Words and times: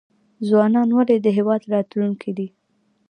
ځوانان 0.47 0.89
ولې 0.97 1.15
د 1.21 1.27
هیواد 1.37 1.61
راتلونکی 1.73 2.31
دی؟ 2.37 2.47